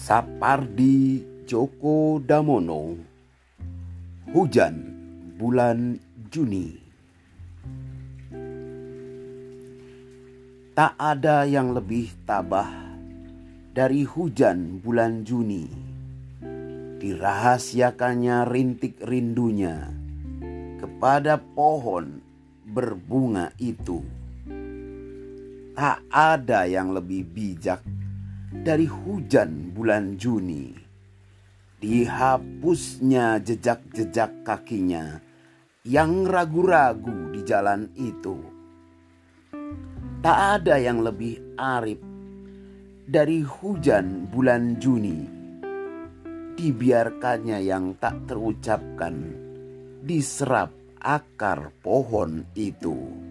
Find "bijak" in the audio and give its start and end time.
27.28-27.99